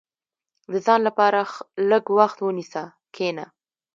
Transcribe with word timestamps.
•د 0.71 0.73
ځان 0.85 0.99
لپاره 1.07 1.39
لږ 1.89 2.05
وخت 2.17 2.37
ونیسه، 2.41 2.83
کښېنه. 3.13 3.45